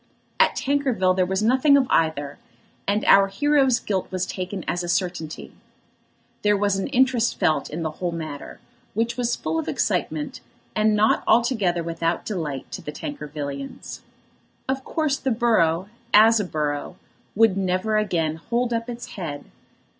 At 0.39 0.55
Tankerville 0.55 1.13
there 1.15 1.27
was 1.27 1.43
nothing 1.43 1.77
of 1.77 1.85
either, 1.91 2.39
and 2.87 3.05
our 3.05 3.27
hero's 3.27 3.79
guilt 3.79 4.07
was 4.09 4.25
taken 4.25 4.63
as 4.67 4.83
a 4.83 4.89
certainty. 4.89 5.53
There 6.41 6.57
was 6.57 6.75
an 6.77 6.87
interest 6.87 7.39
felt 7.39 7.69
in 7.69 7.83
the 7.83 7.91
whole 7.91 8.11
matter 8.11 8.59
which 8.95 9.15
was 9.15 9.35
full 9.35 9.59
of 9.59 9.67
excitement, 9.67 10.41
and 10.75 10.95
not 10.95 11.23
altogether 11.27 11.83
without 11.83 12.25
delight 12.25 12.71
to 12.71 12.81
the 12.81 12.91
Tankervillians. 12.91 14.01
Of 14.67 14.83
course 14.83 15.17
the 15.17 15.29
borough, 15.29 15.87
as 16.15 16.39
a 16.39 16.45
borough, 16.45 16.95
would 17.35 17.55
never 17.55 17.95
again 17.97 18.37
hold 18.37 18.73
up 18.73 18.89
its 18.89 19.09
head. 19.09 19.45